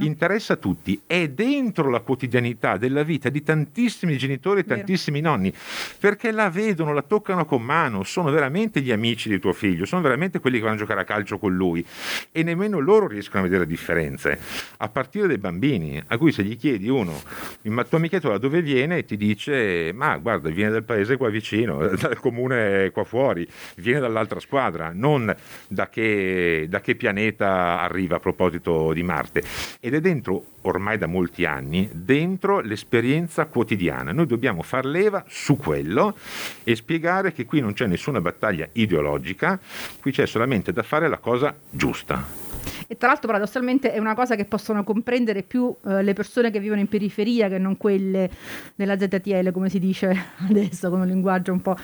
interessa 0.00 0.52
a 0.52 0.56
tutti, 0.56 1.00
è 1.06 1.28
dentro 1.28 1.88
la 1.88 2.00
quotidianità 2.00 2.76
della 2.76 3.02
vita 3.02 3.28
di 3.28 3.42
tantissimi 3.42 4.18
genitori 4.18 4.60
e 4.60 4.64
tantissimi 4.64 5.20
Vero. 5.20 5.32
nonni, 5.32 5.52
perché 5.98 6.32
la 6.32 6.50
vedono, 6.50 6.92
la 6.92 7.02
toccano 7.02 7.44
con 7.44 7.62
mano, 7.62 8.02
sono 8.02 8.30
veramente 8.30 8.80
gli 8.80 8.92
amici 8.92 9.28
di 9.28 9.38
tuo 9.38 9.52
figlio, 9.52 9.86
sono 9.86 10.02
veramente 10.02 10.38
quelli 10.38 10.58
che 10.58 10.64
vanno 10.64 10.76
a 10.76 10.78
giocare 10.78 11.00
a 11.00 11.04
calcio 11.04 11.38
con 11.38 11.54
lui 11.54 11.84
e 12.30 12.42
nemmeno 12.42 12.78
loro 12.78 13.06
riescono 13.06 13.42
a 13.42 13.46
vedere 13.46 13.66
differenze, 13.66 14.38
a 14.78 14.88
partire 14.88 15.26
dai 15.26 15.38
bambini, 15.38 16.02
a 16.08 16.18
cui 16.18 16.32
se 16.32 16.42
gli 16.42 16.56
chiedi 16.56 16.88
uno, 16.88 17.20
ma 17.62 17.84
tuo 17.84 17.98
amichetto 17.98 18.28
da 18.28 18.38
dove 18.38 18.62
viene, 18.62 19.04
ti 19.04 19.16
dice, 19.16 19.92
ma 19.94 20.16
guarda, 20.18 20.50
viene 20.50 20.72
dal 20.72 20.84
paese 20.84 21.16
qua 21.16 21.28
vicino, 21.30 21.86
dal 21.96 22.18
comune 22.18 22.90
qua 22.90 23.04
fuori, 23.04 23.48
viene 23.76 24.00
dall'altra 24.00 24.40
squadra, 24.40 24.92
non 24.94 25.33
da 25.68 25.88
che, 25.88 26.66
da 26.68 26.80
che 26.80 26.94
pianeta 26.94 27.80
arriva 27.80 28.16
a 28.16 28.20
proposito 28.20 28.92
di 28.92 29.02
Marte. 29.02 29.42
Ed 29.80 29.94
è 29.94 30.00
dentro, 30.00 30.44
ormai 30.62 30.98
da 30.98 31.06
molti 31.06 31.44
anni, 31.44 31.88
dentro 31.92 32.60
l'esperienza 32.60 33.46
quotidiana. 33.46 34.12
Noi 34.12 34.26
dobbiamo 34.26 34.62
far 34.62 34.86
leva 34.86 35.24
su 35.28 35.56
quello 35.56 36.16
e 36.62 36.74
spiegare 36.76 37.32
che 37.32 37.44
qui 37.44 37.60
non 37.60 37.72
c'è 37.72 37.86
nessuna 37.86 38.20
battaglia 38.20 38.68
ideologica, 38.72 39.58
qui 40.00 40.12
c'è 40.12 40.26
solamente 40.26 40.72
da 40.72 40.82
fare 40.82 41.08
la 41.08 41.18
cosa 41.18 41.54
giusta 41.70 42.43
e 42.86 42.96
tra 42.96 43.08
l'altro 43.08 43.28
paradossalmente 43.28 43.92
è 43.92 43.98
una 43.98 44.14
cosa 44.14 44.34
che 44.34 44.44
possono 44.44 44.84
comprendere 44.84 45.42
più 45.42 45.74
eh, 45.86 46.02
le 46.02 46.12
persone 46.12 46.50
che 46.50 46.60
vivono 46.60 46.80
in 46.80 46.88
periferia 46.88 47.48
che 47.48 47.58
non 47.58 47.76
quelle 47.76 48.30
della 48.74 48.98
ZTL 48.98 49.52
come 49.52 49.68
si 49.68 49.78
dice 49.78 50.16
adesso 50.48 50.90
con 50.90 51.00
un 51.00 51.06
linguaggio 51.06 51.52
un 51.52 51.60
po' 51.60 51.76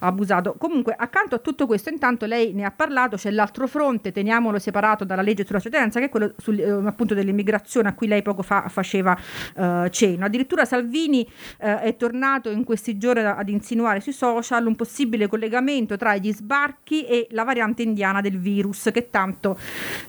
abusato. 0.00 0.54
Comunque 0.58 0.94
accanto 0.96 1.34
a 1.34 1.38
tutto 1.38 1.66
questo 1.66 1.90
intanto 1.90 2.26
lei 2.26 2.52
ne 2.52 2.64
ha 2.64 2.70
parlato, 2.70 3.16
c'è 3.16 3.30
l'altro 3.30 3.66
fronte, 3.66 4.12
teniamolo 4.12 4.58
separato 4.58 5.04
dalla 5.04 5.22
legge 5.22 5.44
sulla 5.44 5.60
cittadinanza 5.60 5.98
che 5.98 6.06
è 6.06 6.08
quello 6.08 6.32
sul, 6.36 6.58
eh, 6.58 6.70
appunto 6.70 7.14
dell'immigrazione 7.14 7.88
a 7.88 7.94
cui 7.94 8.06
lei 8.06 8.22
poco 8.22 8.42
fa 8.42 8.68
faceva 8.68 9.16
eh, 9.56 9.88
cenno. 9.90 10.24
Addirittura 10.24 10.64
Salvini 10.64 11.28
eh, 11.58 11.80
è 11.80 11.96
tornato 11.96 12.50
in 12.50 12.64
questi 12.64 12.98
giorni 12.98 13.22
ad 13.22 13.48
insinuare 13.48 14.00
sui 14.00 14.12
social 14.12 14.66
un 14.66 14.76
possibile 14.76 15.26
collegamento 15.26 15.96
tra 15.96 16.16
gli 16.16 16.32
sbarchi 16.32 17.04
e 17.04 17.26
la 17.30 17.44
variante 17.44 17.82
indiana 17.82 18.20
del 18.20 18.38
virus 18.38 18.90
che 18.92 19.10
tanto 19.10 19.58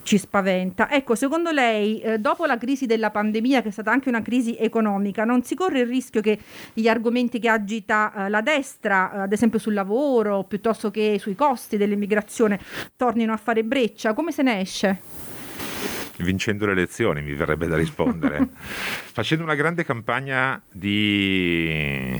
ci 0.03 0.12
spaventa 0.17 0.41
spaventa. 0.43 0.89
Ecco, 0.89 1.15
secondo 1.15 1.51
lei, 1.51 2.01
eh, 2.01 2.19
dopo 2.19 2.45
la 2.45 2.57
crisi 2.57 2.85
della 2.85 3.11
pandemia, 3.11 3.61
che 3.61 3.69
è 3.69 3.71
stata 3.71 3.91
anche 3.91 4.09
una 4.09 4.21
crisi 4.21 4.55
economica, 4.57 5.23
non 5.23 5.43
si 5.43 5.55
corre 5.55 5.81
il 5.81 5.87
rischio 5.87 6.21
che 6.21 6.37
gli 6.73 6.87
argomenti 6.87 7.39
che 7.39 7.49
agita 7.49 8.13
eh, 8.13 8.29
la 8.29 8.41
destra, 8.41 9.13
eh, 9.13 9.19
ad 9.19 9.31
esempio 9.31 9.59
sul 9.59 9.73
lavoro, 9.73 10.43
piuttosto 10.43 10.91
che 10.91 11.17
sui 11.19 11.35
costi 11.35 11.77
dell'immigrazione, 11.77 12.59
tornino 12.95 13.33
a 13.33 13.37
fare 13.37 13.63
breccia? 13.63 14.13
Come 14.13 14.31
se 14.31 14.43
ne 14.43 14.59
esce? 14.59 15.01
vincendo 16.15 16.65
le 16.67 16.71
elezioni, 16.71 17.21
mi 17.21 17.33
verrebbe 17.33 17.67
da 17.67 17.75
rispondere. 17.75 18.47
Facendo 18.55 19.43
una 19.43 19.55
grande 19.55 19.83
campagna 19.83 20.61
di 20.71 22.17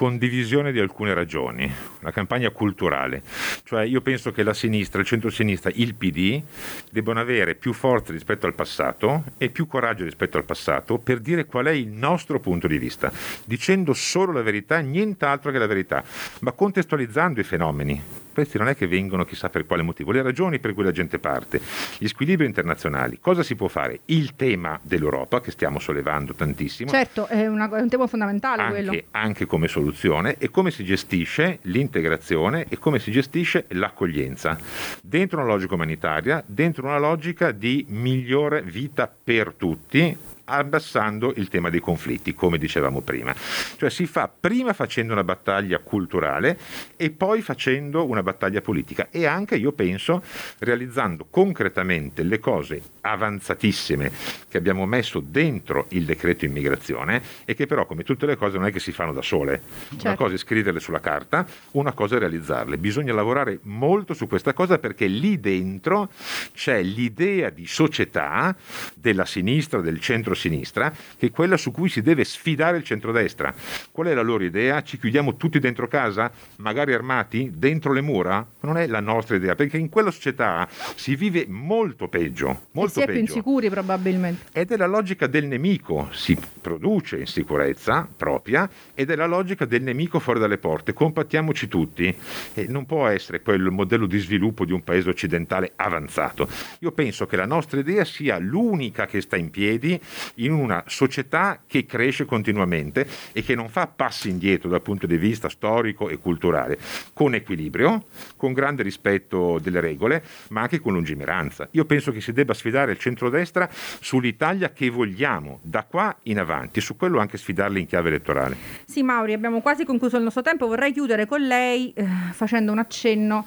condivisione 0.00 0.72
di 0.72 0.80
alcune 0.80 1.12
ragioni, 1.12 1.70
una 2.00 2.10
campagna 2.10 2.48
culturale. 2.48 3.22
Cioè 3.64 3.84
io 3.84 4.00
penso 4.00 4.32
che 4.32 4.42
la 4.42 4.54
sinistra, 4.54 4.98
il 4.98 5.06
centro-sinistra, 5.06 5.70
il 5.74 5.94
PD 5.94 6.42
debbano 6.90 7.20
avere 7.20 7.54
più 7.54 7.74
forza 7.74 8.10
rispetto 8.10 8.46
al 8.46 8.54
passato 8.54 9.24
e 9.36 9.50
più 9.50 9.66
coraggio 9.66 10.04
rispetto 10.04 10.38
al 10.38 10.46
passato 10.46 10.96
per 10.96 11.20
dire 11.20 11.44
qual 11.44 11.66
è 11.66 11.72
il 11.72 11.88
nostro 11.88 12.40
punto 12.40 12.66
di 12.66 12.78
vista, 12.78 13.12
dicendo 13.44 13.92
solo 13.92 14.32
la 14.32 14.40
verità, 14.40 14.78
nient'altro 14.78 15.50
che 15.50 15.58
la 15.58 15.66
verità, 15.66 16.02
ma 16.38 16.52
contestualizzando 16.52 17.38
i 17.38 17.44
fenomeni. 17.44 18.02
Questi 18.40 18.56
non 18.56 18.68
è 18.68 18.74
che 18.74 18.86
vengono 18.86 19.26
chissà 19.26 19.50
per 19.50 19.66
quale 19.66 19.82
motivo, 19.82 20.12
le 20.12 20.22
ragioni 20.22 20.60
per 20.60 20.72
cui 20.72 20.82
la 20.82 20.92
gente 20.92 21.18
parte, 21.18 21.60
gli 21.98 22.06
squilibri 22.06 22.46
internazionali, 22.46 23.18
cosa 23.20 23.42
si 23.42 23.54
può 23.54 23.68
fare? 23.68 24.00
Il 24.06 24.34
tema 24.34 24.80
dell'Europa 24.82 25.42
che 25.42 25.50
stiamo 25.50 25.78
sollevando 25.78 26.32
tantissimo. 26.32 26.88
Certo, 26.88 27.26
è, 27.26 27.46
una, 27.46 27.68
è 27.68 27.82
un 27.82 27.90
tema 27.90 28.06
fondamentale 28.06 28.62
anche, 28.62 28.72
quello. 28.72 29.02
Anche 29.10 29.44
come 29.44 29.68
soluzione 29.68 30.36
e 30.38 30.50
come 30.50 30.70
si 30.70 30.84
gestisce 30.84 31.58
l'integrazione 31.64 32.64
e 32.70 32.78
come 32.78 32.98
si 32.98 33.10
gestisce 33.10 33.66
l'accoglienza. 33.68 34.58
Dentro 35.02 35.40
una 35.40 35.48
logica 35.48 35.74
umanitaria, 35.74 36.42
dentro 36.46 36.86
una 36.86 36.98
logica 36.98 37.50
di 37.50 37.84
migliore 37.90 38.62
vita 38.62 39.12
per 39.22 39.52
tutti, 39.52 40.16
abbassando 40.50 41.32
il 41.36 41.48
tema 41.48 41.70
dei 41.70 41.80
conflitti, 41.80 42.34
come 42.34 42.58
dicevamo 42.58 43.00
prima. 43.00 43.34
Cioè 43.76 43.90
si 43.90 44.06
fa 44.06 44.28
prima 44.28 44.72
facendo 44.72 45.12
una 45.12 45.24
battaglia 45.24 45.78
culturale 45.78 46.58
e 46.96 47.10
poi 47.10 47.42
facendo 47.42 48.06
una 48.06 48.22
battaglia 48.22 48.60
politica 48.60 49.08
e 49.10 49.26
anche, 49.26 49.56
io 49.56 49.72
penso, 49.72 50.22
realizzando 50.58 51.26
concretamente 51.30 52.22
le 52.22 52.38
cose 52.38 52.82
avanzatissime 53.00 54.10
che 54.48 54.58
abbiamo 54.58 54.84
messo 54.86 55.20
dentro 55.20 55.86
il 55.90 56.04
decreto 56.04 56.44
immigrazione 56.44 57.22
e 57.44 57.54
che 57.54 57.66
però, 57.66 57.86
come 57.86 58.02
tutte 58.02 58.26
le 58.26 58.36
cose, 58.36 58.58
non 58.58 58.66
è 58.66 58.72
che 58.72 58.80
si 58.80 58.92
fanno 58.92 59.12
da 59.12 59.22
sole. 59.22 59.62
Certo. 59.90 60.06
Una 60.06 60.16
cosa 60.16 60.34
è 60.34 60.38
scriverle 60.38 60.80
sulla 60.80 61.00
carta, 61.00 61.46
una 61.72 61.92
cosa 61.92 62.16
è 62.16 62.18
realizzarle. 62.18 62.76
Bisogna 62.78 63.14
lavorare 63.14 63.60
molto 63.62 64.14
su 64.14 64.26
questa 64.26 64.52
cosa 64.52 64.78
perché 64.78 65.06
lì 65.06 65.38
dentro 65.38 66.10
c'è 66.52 66.82
l'idea 66.82 67.50
di 67.50 67.66
società 67.66 68.56
della 68.94 69.24
sinistra, 69.24 69.80
del 69.80 70.00
centro 70.00 70.34
sinistra, 70.40 70.92
che 71.16 71.26
è 71.26 71.30
quella 71.30 71.56
su 71.56 71.70
cui 71.70 71.88
si 71.88 72.02
deve 72.02 72.24
sfidare 72.24 72.78
il 72.78 72.84
centrodestra. 72.84 73.54
Qual 73.92 74.06
è 74.06 74.14
la 74.14 74.22
loro 74.22 74.44
idea? 74.44 74.82
Ci 74.82 74.98
chiudiamo 74.98 75.36
tutti 75.36 75.58
dentro 75.58 75.86
casa, 75.86 76.30
magari 76.56 76.92
armati, 76.92 77.50
dentro 77.54 77.92
le 77.92 78.00
mura? 78.00 78.46
Non 78.60 78.76
è 78.76 78.86
la 78.86 79.00
nostra 79.00 79.36
idea, 79.36 79.54
perché 79.54 79.76
in 79.76 79.88
quella 79.88 80.10
società 80.10 80.68
si 80.94 81.14
vive 81.14 81.46
molto 81.48 82.08
peggio. 82.08 82.66
Molto 82.72 83.00
si 83.00 83.00
è 83.00 83.06
più 83.06 83.20
insicuri 83.20 83.68
probabilmente. 83.68 84.46
Ed 84.52 84.70
è 84.72 84.76
la 84.76 84.86
logica 84.86 85.26
del 85.26 85.46
nemico, 85.46 86.08
si 86.12 86.36
produce 86.60 87.18
insicurezza 87.18 88.08
propria 88.16 88.68
ed 88.94 89.10
è 89.10 89.16
la 89.16 89.26
logica 89.26 89.64
del 89.64 89.82
nemico 89.82 90.18
fuori 90.18 90.40
dalle 90.40 90.58
porte. 90.58 90.92
Compattiamoci 90.92 91.68
tutti. 91.68 92.14
E 92.54 92.66
non 92.68 92.86
può 92.86 93.06
essere 93.06 93.42
quel 93.42 93.70
modello 93.70 94.06
di 94.06 94.18
sviluppo 94.18 94.64
di 94.64 94.72
un 94.72 94.82
paese 94.82 95.10
occidentale 95.10 95.72
avanzato. 95.76 96.48
Io 96.80 96.92
penso 96.92 97.26
che 97.26 97.36
la 97.36 97.46
nostra 97.46 97.80
idea 97.80 98.04
sia 98.04 98.38
l'unica 98.38 99.06
che 99.06 99.20
sta 99.20 99.36
in 99.36 99.50
piedi 99.50 100.00
in 100.36 100.52
una 100.52 100.84
società 100.86 101.60
che 101.66 101.86
cresce 101.86 102.24
continuamente 102.24 103.06
e 103.32 103.42
che 103.42 103.54
non 103.54 103.68
fa 103.68 103.86
passi 103.86 104.28
indietro 104.28 104.68
dal 104.68 104.82
punto 104.82 105.06
di 105.06 105.16
vista 105.16 105.48
storico 105.48 106.08
e 106.08 106.18
culturale, 106.18 106.78
con 107.12 107.34
equilibrio, 107.34 108.06
con 108.36 108.52
grande 108.52 108.82
rispetto 108.82 109.58
delle 109.58 109.80
regole, 109.80 110.22
ma 110.48 110.62
anche 110.62 110.80
con 110.80 110.94
lungimiranza. 110.94 111.68
Io 111.72 111.84
penso 111.84 112.12
che 112.12 112.20
si 112.20 112.32
debba 112.32 112.54
sfidare 112.54 112.92
il 112.92 112.98
centrodestra 112.98 113.68
sull'Italia 113.70 114.72
che 114.72 114.90
vogliamo 114.90 115.60
da 115.62 115.84
qua 115.84 116.16
in 116.24 116.38
avanti, 116.38 116.80
su 116.80 116.96
quello 116.96 117.18
anche 117.18 117.36
sfidarli 117.36 117.80
in 117.80 117.86
chiave 117.86 118.08
elettorale. 118.08 118.56
Sì, 118.86 119.02
Mauri, 119.02 119.32
abbiamo 119.32 119.60
quasi 119.60 119.84
concluso 119.84 120.16
il 120.16 120.22
nostro 120.22 120.42
tempo. 120.42 120.66
Vorrei 120.66 120.92
chiudere 120.92 121.26
con 121.26 121.40
lei 121.40 121.92
eh, 121.94 122.06
facendo 122.32 122.72
un 122.72 122.78
accenno 122.78 123.46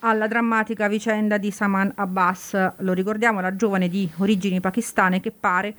alla 0.00 0.26
drammatica 0.26 0.88
vicenda 0.88 1.38
di 1.38 1.50
Saman 1.50 1.92
Abbas. 1.94 2.74
Lo 2.78 2.92
ricordiamo, 2.92 3.40
la 3.40 3.56
giovane 3.56 3.88
di 3.88 4.10
origini 4.18 4.60
pakistane 4.60 5.20
che 5.20 5.30
pare 5.30 5.74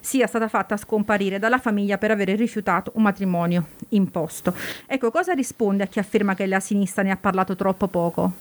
sia 0.00 0.26
stata 0.26 0.48
fatta 0.48 0.76
scomparire 0.76 1.38
dalla 1.38 1.58
famiglia 1.58 1.98
per 1.98 2.10
aver 2.10 2.28
rifiutato 2.36 2.92
un 2.94 3.02
matrimonio 3.02 3.68
imposto. 3.90 4.54
Ecco, 4.86 5.10
cosa 5.10 5.32
risponde 5.32 5.84
a 5.84 5.86
chi 5.86 5.98
afferma 5.98 6.34
che 6.34 6.46
la 6.46 6.60
sinistra 6.60 7.02
ne 7.02 7.10
ha 7.10 7.16
parlato 7.16 7.56
troppo 7.56 7.88
poco? 7.88 8.32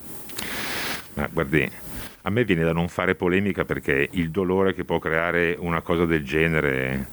Ma 1.13 1.27
guardi, 1.31 1.69
A 2.23 2.29
me 2.29 2.43
viene 2.43 2.63
da 2.63 2.73
non 2.73 2.89
fare 2.89 3.15
polemica 3.15 3.63
perché 3.63 4.09
il 4.11 4.29
dolore 4.29 4.73
che 4.73 4.83
può 4.83 4.99
creare 4.99 5.55
una 5.57 5.81
cosa 5.81 6.05
del 6.05 6.23
genere 6.23 7.07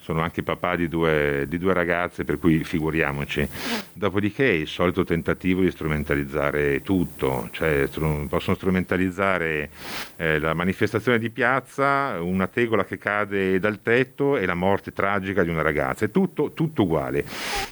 sono 0.00 0.22
anche 0.22 0.42
papà 0.42 0.76
di 0.76 0.88
due, 0.88 1.44
di 1.48 1.58
due, 1.58 1.72
ragazze, 1.72 2.24
per 2.24 2.38
cui 2.38 2.64
figuriamoci. 2.64 3.46
Dopodiché 3.92 4.44
il 4.44 4.66
solito 4.66 5.04
tentativo 5.04 5.60
di 5.60 5.70
strumentalizzare 5.70 6.80
tutto, 6.82 7.48
cioè 7.52 7.88
possono 8.28 8.56
strumentalizzare 8.56 9.70
eh, 10.16 10.38
la 10.38 10.54
manifestazione 10.54 11.18
di 11.18 11.30
piazza, 11.30 12.20
una 12.20 12.46
tegola 12.46 12.84
che 12.84 12.98
cade 12.98 13.58
dal 13.58 13.82
tetto 13.82 14.36
e 14.36 14.46
la 14.46 14.54
morte 14.54 14.92
tragica 14.92 15.42
di 15.42 15.50
una 15.50 15.62
ragazza, 15.62 16.06
è 16.06 16.10
tutto, 16.10 16.52
tutto 16.52 16.82
uguale. 16.82 17.24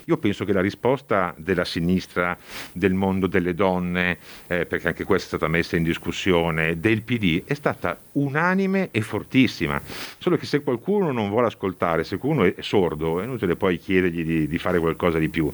Io 0.04 0.16
penso 0.18 0.44
che 0.44 0.52
la 0.52 0.60
risposta 0.60 1.34
della 1.36 1.64
sinistra, 1.64 2.36
del 2.72 2.94
mondo 2.94 3.26
delle 3.26 3.54
donne, 3.54 4.18
eh, 4.46 4.66
perché 4.66 4.88
anche 4.88 5.04
questa 5.04 5.24
è 5.24 5.28
stata 5.38 5.48
messa 5.48 5.76
in 5.76 5.82
discussione, 5.82 6.78
del 6.78 7.02
PD, 7.02 7.44
è 7.44 7.54
stata 7.54 7.98
unanime 8.12 8.88
e 8.90 9.00
fortissima, 9.00 9.80
solo 10.18 10.36
che 10.36 10.46
se 10.46 10.62
qualcuno 10.62 11.10
non 11.12 11.28
vuole 11.28 11.46
ascoltare, 11.46 12.04
se 12.04 12.16
qualcuno 12.16 12.27
è 12.44 12.54
sordo, 12.60 13.20
è 13.20 13.24
inutile 13.24 13.56
poi 13.56 13.78
chiedergli 13.78 14.24
di, 14.24 14.46
di 14.48 14.58
fare 14.58 14.78
qualcosa 14.78 15.18
di 15.18 15.28
più. 15.28 15.50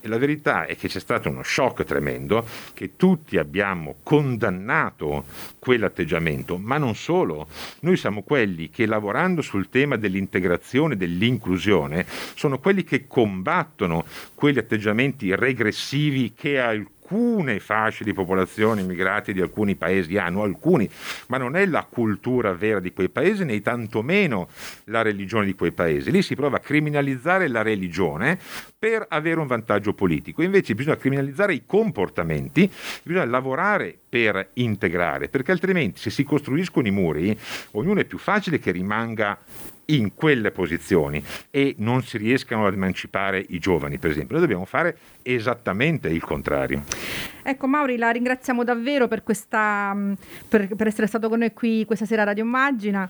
E 0.00 0.08
la 0.08 0.18
verità 0.18 0.66
è 0.66 0.76
che 0.76 0.88
c'è 0.88 1.00
stato 1.00 1.28
uno 1.28 1.42
shock 1.42 1.84
tremendo, 1.84 2.46
che 2.74 2.96
tutti 2.96 3.36
abbiamo 3.36 3.96
condannato 4.02 5.24
quell'atteggiamento, 5.58 6.58
ma 6.58 6.78
non 6.78 6.94
solo, 6.94 7.48
noi 7.80 7.96
siamo 7.96 8.22
quelli 8.22 8.70
che 8.70 8.86
lavorando 8.86 9.42
sul 9.42 9.68
tema 9.68 9.96
dell'integrazione, 9.96 10.96
dell'inclusione, 10.96 12.06
sono 12.34 12.58
quelli 12.58 12.84
che 12.84 13.06
combattono 13.06 14.04
quegli 14.34 14.58
atteggiamenti 14.58 15.34
regressivi 15.34 16.32
che 16.34 16.58
alcuni 16.58 16.96
alcune 17.08 17.58
fasce 17.58 18.04
di 18.04 18.12
popolazione 18.12 18.82
immigrati 18.82 19.32
di 19.32 19.40
alcuni 19.40 19.76
paesi 19.76 20.18
hanno, 20.18 20.42
alcuni, 20.42 20.88
ma 21.28 21.38
non 21.38 21.56
è 21.56 21.64
la 21.64 21.86
cultura 21.88 22.52
vera 22.52 22.80
di 22.80 22.92
quei 22.92 23.08
paesi 23.08 23.44
né 23.44 23.60
tantomeno 23.62 24.48
la 24.84 25.00
religione 25.00 25.46
di 25.46 25.54
quei 25.54 25.72
paesi. 25.72 26.10
Lì 26.10 26.20
si 26.20 26.34
prova 26.34 26.58
a 26.58 26.60
criminalizzare 26.60 27.48
la 27.48 27.62
religione 27.62 28.38
per 28.78 29.06
avere 29.08 29.40
un 29.40 29.46
vantaggio 29.46 29.94
politico, 29.94 30.42
invece 30.42 30.74
bisogna 30.74 30.96
criminalizzare 30.96 31.54
i 31.54 31.62
comportamenti, 31.64 32.70
bisogna 33.02 33.24
lavorare 33.24 33.96
per 34.08 34.50
integrare, 34.54 35.28
perché 35.28 35.52
altrimenti 35.52 36.00
se 36.00 36.10
si 36.10 36.24
costruiscono 36.24 36.86
i 36.86 36.92
muri, 36.92 37.36
ognuno 37.72 38.00
è 38.00 38.04
più 38.04 38.18
facile 38.18 38.58
che 38.58 38.70
rimanga 38.70 39.38
in 39.90 40.14
quelle 40.14 40.50
posizioni 40.50 41.22
e 41.50 41.74
non 41.78 42.02
si 42.02 42.18
riescano 42.18 42.66
ad 42.66 42.74
emancipare 42.74 43.44
i 43.48 43.58
giovani, 43.58 43.98
per 43.98 44.10
esempio. 44.10 44.36
Noi 44.36 44.42
dobbiamo 44.42 44.66
fare 44.66 44.96
esattamente 45.22 46.08
il 46.08 46.22
contrario. 46.22 46.82
Ecco 47.48 47.66
Mauri, 47.66 47.96
la 47.96 48.10
ringraziamo 48.10 48.62
davvero 48.62 49.08
per, 49.08 49.22
questa, 49.22 49.94
mm, 49.94 50.12
per, 50.50 50.68
per, 50.76 50.86
essere 50.86 51.06
stato 51.06 51.30
con 51.30 51.38
noi 51.38 51.54
qui 51.54 51.86
questa 51.86 52.04
sera 52.04 52.20
a 52.20 52.24
Radio 52.26 52.44
Immagina 52.44 53.08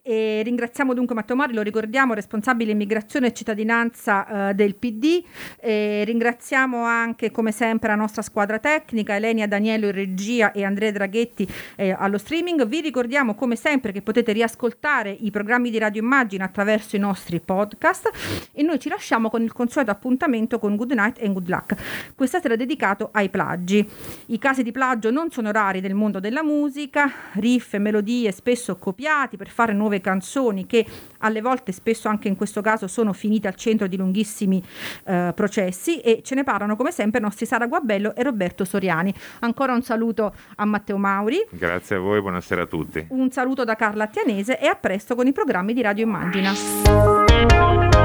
e 0.00 0.42
ringraziamo 0.44 0.94
dunque 0.94 1.14
Matteo 1.16 1.34
Mauri, 1.34 1.54
lo 1.54 1.62
ricordiamo, 1.62 2.14
responsabile 2.14 2.70
immigrazione 2.70 3.26
e 3.26 3.32
cittadinanza 3.32 4.50
eh, 4.50 4.54
del 4.54 4.76
PD. 4.76 5.24
E 5.60 6.04
ringraziamo 6.04 6.84
anche 6.84 7.32
come 7.32 7.50
sempre 7.50 7.88
la 7.88 7.96
nostra 7.96 8.22
squadra 8.22 8.60
tecnica, 8.60 9.16
Elenia 9.16 9.48
Danielo 9.48 9.86
in 9.86 9.92
regia 9.92 10.52
e 10.52 10.62
Andrea 10.62 10.92
Draghetti 10.92 11.48
eh, 11.74 11.90
allo 11.90 12.18
streaming. 12.18 12.66
Vi 12.66 12.80
ricordiamo 12.80 13.34
come 13.34 13.56
sempre 13.56 13.90
che 13.90 14.02
potete 14.02 14.30
riascoltare 14.30 15.10
i 15.10 15.32
programmi 15.32 15.68
di 15.68 15.78
Radio 15.78 16.00
Immagina 16.00 16.44
attraverso 16.44 16.94
i 16.94 17.00
nostri 17.00 17.40
podcast 17.40 18.10
e 18.52 18.62
noi 18.62 18.78
ci 18.78 18.88
lasciamo 18.88 19.30
con 19.30 19.42
il 19.42 19.52
consueto 19.52 19.90
appuntamento 19.90 20.60
con 20.60 20.76
Good 20.76 20.92
Night 20.92 21.20
and 21.22 21.32
Good 21.32 21.48
Luck. 21.48 22.14
Questa 22.14 22.40
sera 22.40 22.54
dedicato 22.54 23.10
ai 23.12 23.28
plagi. 23.28 23.79
I 24.26 24.38
casi 24.38 24.62
di 24.62 24.72
plagio 24.72 25.10
non 25.10 25.30
sono 25.30 25.50
rari 25.50 25.80
nel 25.80 25.94
mondo 25.94 26.20
della 26.20 26.42
musica, 26.42 27.10
riff 27.34 27.74
e 27.74 27.78
melodie 27.78 28.32
spesso 28.32 28.76
copiati 28.76 29.36
per 29.36 29.48
fare 29.48 29.72
nuove 29.72 30.00
canzoni 30.00 30.66
che 30.66 30.84
alle 31.18 31.40
volte, 31.40 31.72
spesso 31.72 32.08
anche 32.08 32.28
in 32.28 32.36
questo 32.36 32.60
caso, 32.60 32.86
sono 32.86 33.12
finite 33.12 33.48
al 33.48 33.54
centro 33.54 33.86
di 33.86 33.96
lunghissimi 33.96 34.62
eh, 35.04 35.32
processi 35.34 36.00
e 36.00 36.22
ce 36.22 36.34
ne 36.34 36.44
parlano 36.44 36.76
come 36.76 36.90
sempre 36.90 37.20
i 37.20 37.22
nostri 37.22 37.46
Sara 37.46 37.66
Guabello 37.66 38.14
e 38.14 38.22
Roberto 38.22 38.64
Soriani. 38.64 39.12
Ancora 39.40 39.72
un 39.72 39.82
saluto 39.82 40.34
a 40.56 40.64
Matteo 40.64 40.96
Mauri. 40.96 41.46
Grazie 41.50 41.96
a 41.96 41.98
voi, 41.98 42.20
buonasera 42.20 42.62
a 42.62 42.66
tutti. 42.66 43.06
Un 43.10 43.30
saluto 43.30 43.64
da 43.64 43.76
Carla 43.76 44.04
Attianese 44.04 44.58
e 44.58 44.66
a 44.66 44.74
presto 44.74 45.14
con 45.14 45.26
i 45.26 45.32
programmi 45.32 45.72
di 45.72 45.82
Radio 45.82 46.04
Immagina. 46.04 47.99